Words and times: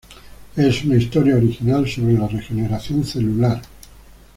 Es 0.55 0.83
una 0.83 0.95
historia 0.95 1.35
original 1.35 1.87
sobre 1.87 2.13
la 2.13 2.27
regeneración 2.27 3.03
celular. 3.05 3.61